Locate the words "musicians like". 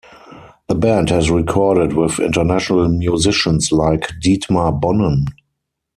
2.89-4.07